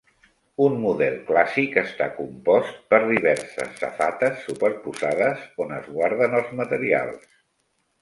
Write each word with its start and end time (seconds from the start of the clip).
Un 0.67 0.77
model 0.85 1.17
clàssic 1.27 1.77
està 1.81 2.07
compost 2.15 2.81
per 2.95 3.01
diverses 3.11 3.77
safates 3.83 4.43
superposades 4.49 5.49
on 5.67 5.79
es 5.81 5.89
guarden 6.01 6.39
els 6.43 6.53
materials. 6.65 7.35